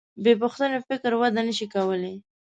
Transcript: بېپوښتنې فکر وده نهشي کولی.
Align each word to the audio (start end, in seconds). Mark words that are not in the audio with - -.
بېپوښتنې 0.23 0.79
فکر 0.87 1.11
وده 1.21 1.41
نهشي 1.47 1.67
کولی. 1.73 2.15